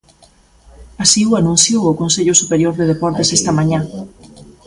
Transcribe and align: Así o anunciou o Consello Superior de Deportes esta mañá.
Así 1.03 1.21
o 1.31 1.37
anunciou 1.41 1.83
o 1.87 1.97
Consello 2.01 2.33
Superior 2.41 2.73
de 2.77 2.89
Deportes 2.91 3.29
esta 3.37 3.55
mañá. 3.57 3.79